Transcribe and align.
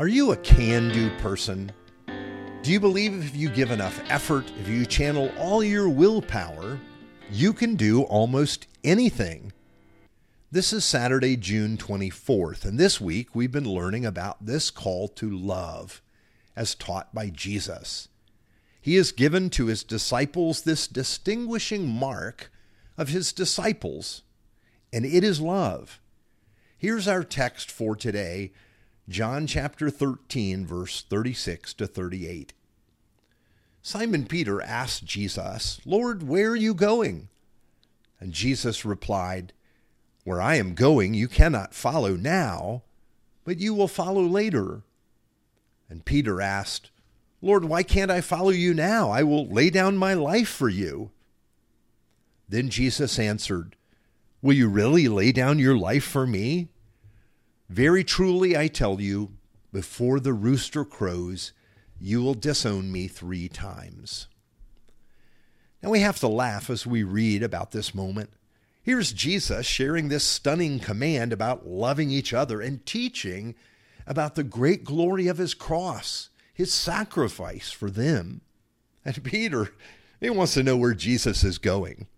Are 0.00 0.08
you 0.08 0.32
a 0.32 0.36
can 0.38 0.88
do 0.88 1.10
person? 1.18 1.70
Do 2.62 2.72
you 2.72 2.80
believe 2.80 3.22
if 3.22 3.36
you 3.36 3.50
give 3.50 3.70
enough 3.70 4.02
effort, 4.08 4.50
if 4.58 4.66
you 4.66 4.86
channel 4.86 5.30
all 5.36 5.62
your 5.62 5.90
willpower, 5.90 6.80
you 7.30 7.52
can 7.52 7.74
do 7.74 8.04
almost 8.04 8.66
anything? 8.82 9.52
This 10.50 10.72
is 10.72 10.86
Saturday, 10.86 11.36
June 11.36 11.76
24th, 11.76 12.64
and 12.64 12.78
this 12.78 12.98
week 12.98 13.34
we've 13.34 13.52
been 13.52 13.68
learning 13.68 14.06
about 14.06 14.46
this 14.46 14.70
call 14.70 15.06
to 15.08 15.28
love 15.28 16.00
as 16.56 16.74
taught 16.74 17.14
by 17.14 17.28
Jesus. 17.28 18.08
He 18.80 18.94
has 18.94 19.12
given 19.12 19.50
to 19.50 19.66
his 19.66 19.84
disciples 19.84 20.62
this 20.62 20.86
distinguishing 20.88 21.86
mark 21.86 22.50
of 22.96 23.10
his 23.10 23.34
disciples, 23.34 24.22
and 24.94 25.04
it 25.04 25.22
is 25.22 25.42
love. 25.42 26.00
Here's 26.78 27.06
our 27.06 27.22
text 27.22 27.70
for 27.70 27.94
today 27.94 28.52
John 29.10 29.48
chapter 29.48 29.90
13, 29.90 30.64
verse 30.64 31.02
36 31.02 31.74
to 31.74 31.88
38. 31.88 32.52
Simon 33.82 34.24
Peter 34.24 34.62
asked 34.62 35.04
Jesus, 35.04 35.80
Lord, 35.84 36.22
where 36.22 36.50
are 36.50 36.56
you 36.56 36.74
going? 36.74 37.28
And 38.20 38.32
Jesus 38.32 38.84
replied, 38.84 39.52
Where 40.22 40.40
I 40.40 40.54
am 40.54 40.76
going, 40.76 41.14
you 41.14 41.26
cannot 41.26 41.74
follow 41.74 42.14
now, 42.14 42.82
but 43.42 43.58
you 43.58 43.74
will 43.74 43.88
follow 43.88 44.22
later. 44.22 44.82
And 45.88 46.04
Peter 46.04 46.40
asked, 46.40 46.92
Lord, 47.42 47.64
why 47.64 47.82
can't 47.82 48.12
I 48.12 48.20
follow 48.20 48.50
you 48.50 48.72
now? 48.72 49.10
I 49.10 49.24
will 49.24 49.48
lay 49.48 49.70
down 49.70 49.96
my 49.96 50.14
life 50.14 50.48
for 50.48 50.68
you. 50.68 51.10
Then 52.48 52.68
Jesus 52.68 53.18
answered, 53.18 53.74
Will 54.40 54.54
you 54.54 54.68
really 54.68 55.08
lay 55.08 55.32
down 55.32 55.58
your 55.58 55.76
life 55.76 56.04
for 56.04 56.28
me? 56.28 56.68
Very 57.70 58.02
truly, 58.02 58.56
I 58.56 58.66
tell 58.66 59.00
you, 59.00 59.30
before 59.72 60.18
the 60.18 60.32
rooster 60.32 60.84
crows, 60.84 61.52
you 62.00 62.20
will 62.20 62.34
disown 62.34 62.90
me 62.90 63.06
three 63.06 63.48
times. 63.48 64.26
Now 65.80 65.90
we 65.90 66.00
have 66.00 66.18
to 66.18 66.26
laugh 66.26 66.68
as 66.68 66.84
we 66.84 67.04
read 67.04 67.44
about 67.44 67.70
this 67.70 67.94
moment. 67.94 68.30
Here's 68.82 69.12
Jesus 69.12 69.66
sharing 69.66 70.08
this 70.08 70.24
stunning 70.24 70.80
command 70.80 71.32
about 71.32 71.64
loving 71.64 72.10
each 72.10 72.34
other 72.34 72.60
and 72.60 72.84
teaching 72.84 73.54
about 74.04 74.34
the 74.34 74.42
great 74.42 74.82
glory 74.82 75.28
of 75.28 75.38
his 75.38 75.54
cross, 75.54 76.30
his 76.52 76.74
sacrifice 76.74 77.70
for 77.70 77.88
them. 77.88 78.40
And 79.04 79.22
Peter, 79.22 79.70
he 80.18 80.28
wants 80.28 80.54
to 80.54 80.64
know 80.64 80.76
where 80.76 80.94
Jesus 80.94 81.44
is 81.44 81.58
going. 81.58 82.08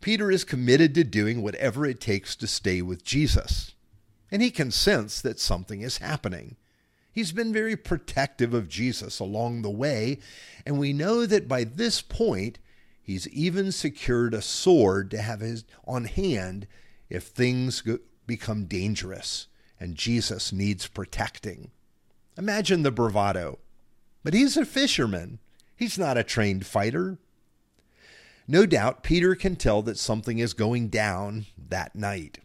Peter 0.00 0.30
is 0.30 0.44
committed 0.44 0.94
to 0.94 1.02
doing 1.02 1.42
whatever 1.42 1.84
it 1.84 2.00
takes 2.00 2.36
to 2.36 2.46
stay 2.46 2.80
with 2.80 3.02
Jesus 3.02 3.74
and 4.30 4.42
he 4.42 4.50
can 4.50 4.70
sense 4.70 5.20
that 5.20 5.40
something 5.40 5.82
is 5.82 5.98
happening. 5.98 6.56
He's 7.12 7.32
been 7.32 7.52
very 7.52 7.76
protective 7.76 8.54
of 8.54 8.68
Jesus 8.68 9.18
along 9.18 9.62
the 9.62 9.70
way, 9.70 10.18
and 10.64 10.78
we 10.78 10.92
know 10.92 11.26
that 11.26 11.48
by 11.48 11.64
this 11.64 12.00
point, 12.00 12.58
he's 13.02 13.28
even 13.28 13.72
secured 13.72 14.34
a 14.34 14.42
sword 14.42 15.10
to 15.10 15.20
have 15.20 15.40
his 15.40 15.64
on 15.86 16.04
hand 16.04 16.66
if 17.08 17.24
things 17.24 17.82
become 18.26 18.66
dangerous 18.66 19.48
and 19.80 19.96
Jesus 19.96 20.52
needs 20.52 20.86
protecting. 20.86 21.70
Imagine 22.36 22.82
the 22.82 22.90
bravado. 22.90 23.58
But 24.22 24.34
he's 24.34 24.56
a 24.56 24.66
fisherman. 24.66 25.38
He's 25.74 25.98
not 25.98 26.18
a 26.18 26.22
trained 26.22 26.66
fighter. 26.66 27.18
No 28.46 28.66
doubt 28.66 29.02
Peter 29.02 29.34
can 29.34 29.56
tell 29.56 29.80
that 29.82 29.98
something 29.98 30.38
is 30.38 30.52
going 30.52 30.88
down 30.88 31.46
that 31.56 31.96
night. 31.96 32.38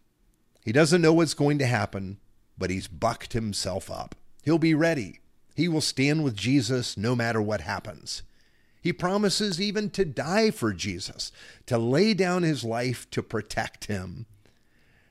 He 0.65 0.71
doesn't 0.71 1.01
know 1.01 1.13
what's 1.13 1.35
going 1.35 1.59
to 1.59 1.67
happen, 1.67 2.17
but 2.57 2.71
he's 2.71 2.87
bucked 2.87 3.33
himself 3.33 3.91
up. 3.91 4.15
He'll 4.43 4.57
be 4.57 4.73
ready. 4.73 5.19
He 5.55 5.67
will 5.67 5.79
stand 5.79 6.23
with 6.23 6.35
Jesus 6.35 6.97
no 6.97 7.15
matter 7.15 7.39
what 7.39 7.61
happens. 7.61 8.23
He 8.81 8.91
promises 8.91 9.61
even 9.61 9.91
to 9.91 10.05
die 10.05 10.49
for 10.49 10.73
Jesus, 10.73 11.31
to 11.67 11.77
lay 11.77 12.15
down 12.15 12.41
his 12.41 12.63
life 12.63 13.09
to 13.11 13.21
protect 13.23 13.85
him. 13.85 14.25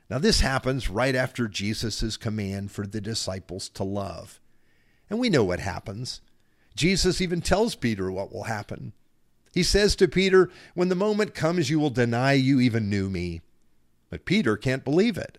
Now, 0.09 0.19
this 0.19 0.41
happens 0.41 0.89
right 0.89 1.15
after 1.15 1.47
Jesus' 1.47 2.17
command 2.17 2.71
for 2.71 2.85
the 2.85 3.01
disciples 3.01 3.69
to 3.69 3.83
love. 3.83 4.39
And 5.09 5.19
we 5.19 5.29
know 5.29 5.43
what 5.43 5.61
happens. 5.61 6.21
Jesus 6.75 7.21
even 7.21 7.41
tells 7.41 7.75
Peter 7.75 8.11
what 8.11 8.31
will 8.31 8.43
happen. 8.43 8.93
He 9.53 9.63
says 9.63 9.95
to 9.95 10.07
Peter, 10.07 10.49
When 10.73 10.89
the 10.89 10.95
moment 10.95 11.33
comes, 11.33 11.69
you 11.69 11.79
will 11.79 11.89
deny 11.89 12.33
you 12.33 12.59
even 12.59 12.89
knew 12.89 13.09
me. 13.09 13.41
But 14.09 14.25
Peter 14.25 14.57
can't 14.57 14.83
believe 14.83 15.17
it. 15.17 15.37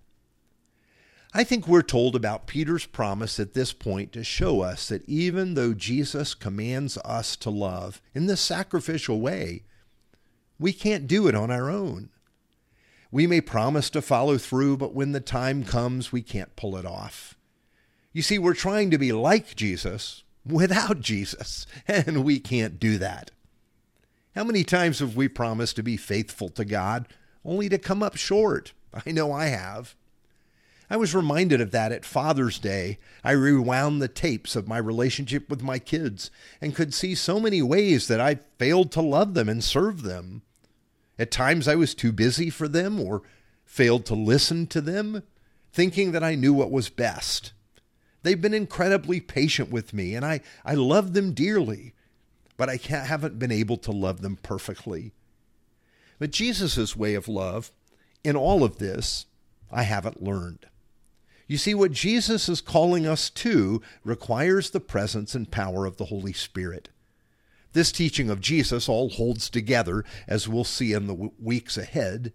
I 1.36 1.44
think 1.44 1.68
we're 1.68 1.82
told 1.82 2.16
about 2.16 2.46
Peter's 2.46 2.86
promise 2.86 3.38
at 3.38 3.52
this 3.52 3.74
point 3.74 4.10
to 4.12 4.24
show 4.24 4.62
us 4.62 4.88
that 4.88 5.06
even 5.06 5.52
though 5.52 5.74
Jesus 5.74 6.32
commands 6.34 6.96
us 7.04 7.36
to 7.36 7.50
love 7.50 8.00
in 8.14 8.24
this 8.24 8.40
sacrificial 8.40 9.20
way, 9.20 9.64
we 10.58 10.72
can't 10.72 11.06
do 11.06 11.28
it 11.28 11.34
on 11.34 11.50
our 11.50 11.68
own. 11.68 12.08
We 13.10 13.26
may 13.26 13.42
promise 13.42 13.90
to 13.90 14.00
follow 14.00 14.38
through, 14.38 14.78
but 14.78 14.94
when 14.94 15.12
the 15.12 15.20
time 15.20 15.62
comes, 15.62 16.10
we 16.10 16.22
can't 16.22 16.56
pull 16.56 16.74
it 16.74 16.86
off. 16.86 17.36
You 18.14 18.22
see, 18.22 18.38
we're 18.38 18.54
trying 18.54 18.90
to 18.92 18.96
be 18.96 19.12
like 19.12 19.54
Jesus 19.54 20.24
without 20.46 21.02
Jesus, 21.02 21.66
and 21.86 22.24
we 22.24 22.40
can't 22.40 22.80
do 22.80 22.96
that. 22.96 23.30
How 24.34 24.44
many 24.44 24.64
times 24.64 25.00
have 25.00 25.16
we 25.16 25.28
promised 25.28 25.76
to 25.76 25.82
be 25.82 25.98
faithful 25.98 26.48
to 26.48 26.64
God 26.64 27.08
only 27.44 27.68
to 27.68 27.76
come 27.76 28.02
up 28.02 28.16
short? 28.16 28.72
I 29.06 29.12
know 29.12 29.32
I 29.32 29.48
have. 29.48 29.96
I 30.88 30.96
was 30.96 31.14
reminded 31.14 31.60
of 31.60 31.72
that 31.72 31.90
at 31.90 32.04
Father's 32.04 32.58
Day. 32.58 32.98
I 33.24 33.32
rewound 33.32 34.00
the 34.00 34.08
tapes 34.08 34.54
of 34.54 34.68
my 34.68 34.78
relationship 34.78 35.50
with 35.50 35.62
my 35.62 35.78
kids 35.78 36.30
and 36.60 36.74
could 36.74 36.94
see 36.94 37.14
so 37.14 37.40
many 37.40 37.60
ways 37.60 38.06
that 38.06 38.20
I 38.20 38.40
failed 38.58 38.92
to 38.92 39.00
love 39.02 39.34
them 39.34 39.48
and 39.48 39.64
serve 39.64 40.02
them. 40.02 40.42
At 41.18 41.30
times 41.30 41.66
I 41.66 41.74
was 41.74 41.94
too 41.94 42.12
busy 42.12 42.50
for 42.50 42.68
them 42.68 43.00
or 43.00 43.22
failed 43.64 44.04
to 44.06 44.14
listen 44.14 44.66
to 44.68 44.80
them, 44.80 45.24
thinking 45.72 46.12
that 46.12 46.22
I 46.22 46.36
knew 46.36 46.54
what 46.54 46.70
was 46.70 46.88
best. 46.88 47.52
They've 48.22 48.40
been 48.40 48.54
incredibly 48.54 49.20
patient 49.20 49.70
with 49.70 49.92
me, 49.92 50.14
and 50.14 50.24
I, 50.24 50.40
I 50.64 50.74
love 50.74 51.12
them 51.12 51.32
dearly, 51.32 51.94
but 52.56 52.68
I 52.68 52.76
haven't 52.76 53.38
been 53.38 53.52
able 53.52 53.76
to 53.78 53.92
love 53.92 54.20
them 54.20 54.36
perfectly. 54.42 55.12
But 56.18 56.30
Jesus' 56.30 56.96
way 56.96 57.14
of 57.14 57.28
love, 57.28 57.72
in 58.24 58.36
all 58.36 58.64
of 58.64 58.78
this, 58.78 59.26
I 59.70 59.82
haven't 59.82 60.22
learned. 60.22 60.66
You 61.46 61.58
see, 61.58 61.74
what 61.74 61.92
Jesus 61.92 62.48
is 62.48 62.60
calling 62.60 63.06
us 63.06 63.30
to 63.30 63.80
requires 64.04 64.70
the 64.70 64.80
presence 64.80 65.34
and 65.34 65.50
power 65.50 65.86
of 65.86 65.96
the 65.96 66.06
Holy 66.06 66.32
Spirit. 66.32 66.88
This 67.72 67.92
teaching 67.92 68.30
of 68.30 68.40
Jesus 68.40 68.88
all 68.88 69.10
holds 69.10 69.48
together, 69.48 70.04
as 70.26 70.48
we'll 70.48 70.64
see 70.64 70.92
in 70.92 71.06
the 71.06 71.30
weeks 71.40 71.76
ahead, 71.76 72.32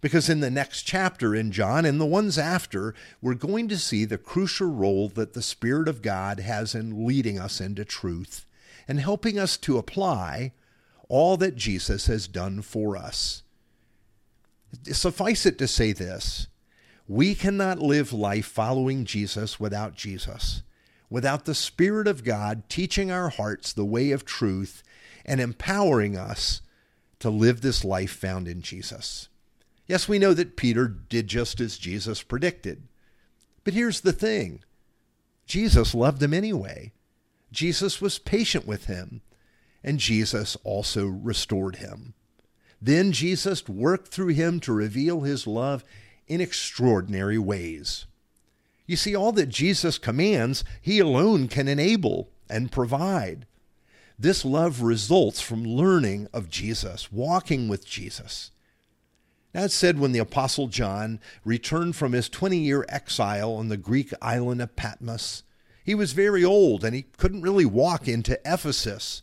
because 0.00 0.28
in 0.28 0.40
the 0.40 0.50
next 0.50 0.82
chapter 0.84 1.34
in 1.34 1.50
John 1.50 1.84
and 1.84 2.00
the 2.00 2.06
ones 2.06 2.38
after, 2.38 2.94
we're 3.20 3.34
going 3.34 3.68
to 3.68 3.78
see 3.78 4.04
the 4.04 4.16
crucial 4.16 4.68
role 4.68 5.08
that 5.08 5.32
the 5.32 5.42
Spirit 5.42 5.88
of 5.88 6.00
God 6.00 6.40
has 6.40 6.74
in 6.74 7.04
leading 7.06 7.38
us 7.38 7.60
into 7.60 7.84
truth 7.84 8.46
and 8.86 9.00
helping 9.00 9.38
us 9.38 9.56
to 9.58 9.76
apply 9.76 10.52
all 11.08 11.36
that 11.36 11.56
Jesus 11.56 12.06
has 12.06 12.28
done 12.28 12.62
for 12.62 12.96
us. 12.96 13.42
Suffice 14.84 15.44
it 15.44 15.58
to 15.58 15.66
say 15.66 15.92
this 15.92 16.46
we 17.08 17.34
cannot 17.34 17.80
live 17.80 18.12
life 18.12 18.46
following 18.46 19.06
Jesus 19.06 19.58
without 19.58 19.94
Jesus, 19.94 20.62
without 21.08 21.46
the 21.46 21.54
Spirit 21.54 22.06
of 22.06 22.22
God 22.22 22.68
teaching 22.68 23.10
our 23.10 23.30
hearts 23.30 23.72
the 23.72 23.84
way 23.84 24.10
of 24.10 24.26
truth 24.26 24.82
and 25.24 25.40
empowering 25.40 26.18
us 26.18 26.60
to 27.20 27.30
live 27.30 27.62
this 27.62 27.82
life 27.82 28.12
found 28.12 28.46
in 28.46 28.60
Jesus. 28.60 29.28
Yes, 29.86 30.06
we 30.06 30.18
know 30.18 30.34
that 30.34 30.56
Peter 30.56 30.86
did 30.86 31.28
just 31.28 31.60
as 31.60 31.78
Jesus 31.78 32.22
predicted. 32.22 32.86
But 33.64 33.72
here's 33.72 34.02
the 34.02 34.12
thing 34.12 34.62
Jesus 35.46 35.94
loved 35.94 36.22
him 36.22 36.34
anyway. 36.34 36.92
Jesus 37.50 38.02
was 38.02 38.18
patient 38.18 38.66
with 38.66 38.84
him, 38.84 39.22
and 39.82 39.98
Jesus 39.98 40.58
also 40.62 41.06
restored 41.06 41.76
him. 41.76 42.12
Then 42.82 43.12
Jesus 43.12 43.66
worked 43.66 44.08
through 44.08 44.34
him 44.34 44.60
to 44.60 44.72
reveal 44.74 45.22
his 45.22 45.46
love 45.46 45.84
in 46.28 46.40
extraordinary 46.40 47.38
ways. 47.38 48.06
You 48.86 48.96
see, 48.96 49.14
all 49.14 49.32
that 49.32 49.48
Jesus 49.48 49.98
commands, 49.98 50.64
he 50.80 50.98
alone 50.98 51.48
can 51.48 51.68
enable 51.68 52.30
and 52.48 52.72
provide. 52.72 53.46
This 54.18 54.44
love 54.44 54.82
results 54.82 55.40
from 55.40 55.64
learning 55.64 56.28
of 56.32 56.50
Jesus, 56.50 57.12
walking 57.12 57.68
with 57.68 57.86
Jesus. 57.86 58.50
That 59.52 59.70
said, 59.70 59.98
when 59.98 60.12
the 60.12 60.18
Apostle 60.18 60.68
John 60.68 61.20
returned 61.44 61.96
from 61.96 62.12
his 62.12 62.28
20 62.28 62.58
year 62.58 62.84
exile 62.88 63.52
on 63.52 63.68
the 63.68 63.76
Greek 63.76 64.12
island 64.20 64.60
of 64.62 64.76
Patmos, 64.76 65.42
he 65.84 65.94
was 65.94 66.12
very 66.12 66.44
old 66.44 66.84
and 66.84 66.94
he 66.94 67.02
couldn't 67.16 67.42
really 67.42 67.64
walk 67.64 68.08
into 68.08 68.40
Ephesus, 68.44 69.22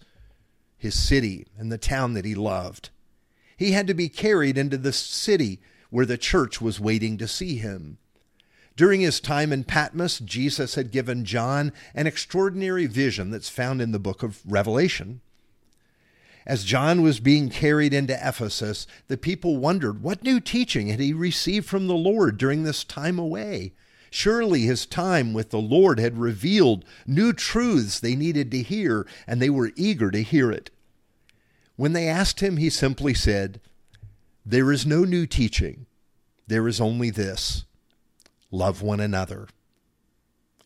his 0.77 0.95
city 0.95 1.47
and 1.57 1.71
the 1.71 1.77
town 1.77 2.13
that 2.13 2.25
he 2.25 2.35
loved. 2.35 2.89
He 3.57 3.71
had 3.71 3.87
to 3.87 3.93
be 3.93 4.09
carried 4.09 4.57
into 4.57 4.77
the 4.77 4.93
city 4.93 5.59
where 5.95 6.05
the 6.05 6.17
church 6.17 6.59
was 6.59 6.77
waiting 6.77 7.17
to 7.17 7.25
see 7.25 7.55
him. 7.55 7.97
During 8.75 8.99
his 8.99 9.21
time 9.21 9.53
in 9.53 9.63
Patmos, 9.63 10.19
Jesus 10.19 10.75
had 10.75 10.91
given 10.91 11.23
John 11.23 11.71
an 11.93 12.05
extraordinary 12.05 12.85
vision 12.85 13.31
that's 13.31 13.47
found 13.47 13.81
in 13.81 13.93
the 13.93 13.97
book 13.97 14.21
of 14.21 14.41
Revelation. 14.45 15.21
As 16.45 16.65
John 16.65 17.01
was 17.01 17.21
being 17.21 17.47
carried 17.47 17.93
into 17.93 18.13
Ephesus, 18.13 18.87
the 19.07 19.15
people 19.15 19.55
wondered 19.55 20.03
what 20.03 20.21
new 20.21 20.41
teaching 20.41 20.87
had 20.87 20.99
he 20.99 21.13
received 21.13 21.65
from 21.65 21.87
the 21.87 21.93
Lord 21.93 22.37
during 22.37 22.63
this 22.63 22.83
time 22.83 23.17
away. 23.17 23.71
Surely 24.11 24.63
his 24.63 24.85
time 24.85 25.31
with 25.31 25.51
the 25.51 25.61
Lord 25.61 25.97
had 25.97 26.17
revealed 26.17 26.83
new 27.07 27.31
truths 27.31 28.01
they 28.01 28.17
needed 28.17 28.51
to 28.51 28.61
hear, 28.61 29.07
and 29.25 29.41
they 29.41 29.49
were 29.49 29.71
eager 29.77 30.11
to 30.11 30.21
hear 30.21 30.51
it. 30.51 30.71
When 31.77 31.93
they 31.93 32.09
asked 32.09 32.41
him, 32.41 32.57
he 32.57 32.69
simply 32.69 33.13
said, 33.13 33.61
There 34.45 34.71
is 34.71 34.85
no 34.85 35.03
new 35.03 35.25
teaching. 35.25 35.87
There 36.45 36.67
is 36.67 36.79
only 36.79 37.09
this 37.09 37.65
love 38.51 38.81
one 38.81 38.99
another. 38.99 39.47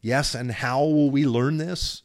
Yes, 0.02 0.36
and 0.36 0.52
how 0.52 0.80
will 0.81 1.10
we 1.10 1.26
learn 1.26 1.58
this? 1.58 2.04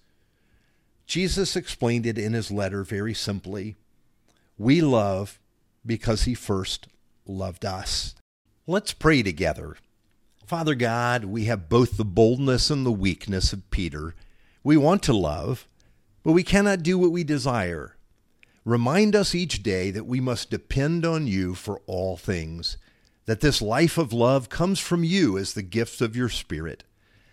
Jesus 1.07 1.57
explained 1.57 2.07
it 2.07 2.17
in 2.17 2.33
his 2.33 2.51
letter 2.51 2.85
very 2.85 3.13
simply. 3.13 3.77
We 4.57 4.81
love 4.81 5.41
because 5.85 6.23
he 6.23 6.35
first 6.35 6.87
loved 7.27 7.65
us. 7.65 8.15
Let's 8.67 8.93
pray 8.93 9.23
together. 9.23 9.77
Father 10.47 10.75
God, 10.75 11.25
we 11.25 11.47
have 11.47 11.69
both 11.69 11.97
the 11.97 12.05
boldness 12.05 12.71
and 12.71 12.87
the 12.87 12.93
weakness 12.93 13.53
of 13.53 13.69
Peter. 13.71 14.15
We 14.63 14.77
want 14.77 15.03
to 15.05 15.13
love, 15.13 15.67
but 16.23 16.33
we 16.33 16.43
cannot 16.43 16.83
do 16.83 16.99
what 16.99 17.11
we 17.13 17.25
desire. 17.25 17.94
Remind 18.65 19.15
us 19.15 19.35
each 19.35 19.63
day 19.63 19.91
that 19.91 20.07
we 20.07 20.21
must 20.21 20.51
depend 20.51 21.05
on 21.05 21.27
you 21.27 21.55
for 21.55 21.83
all 21.87 22.17
things, 22.17 22.79
that 23.27 23.41
this 23.41 23.61
life 23.61 23.99
of 23.99 24.13
love 24.13 24.49
comes 24.49 24.81
from 24.81 25.05
you 25.05 25.37
as 25.37 25.53
the 25.53 25.63
gift 25.63 26.01
of 26.01 26.17
your 26.17 26.31
Spirit. 26.31 26.85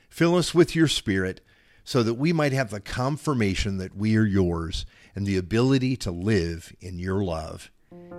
Fill 0.10 0.36
us 0.36 0.54
with 0.54 0.76
your 0.76 0.90
Spirit 0.90 1.40
so 1.84 2.04
that 2.04 2.16
we 2.16 2.34
might 2.34 2.52
have 2.52 2.70
the 2.70 2.82
confirmation 2.82 3.78
that 3.78 3.96
we 3.96 4.18
are 4.18 4.26
yours 4.26 4.86
and 5.16 5.26
the 5.26 5.38
ability 5.38 5.96
to 5.98 6.12
live 6.12 6.74
in 6.82 7.00
your 7.00 7.24
love. 7.24 7.72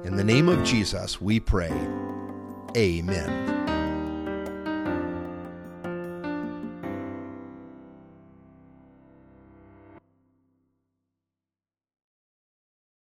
In 0.05 0.17
the 0.17 0.25
name 0.25 0.49
of 0.49 0.65
Jesus, 0.65 1.21
we 1.21 1.39
pray. 1.39 1.73
Amen. 2.77 3.62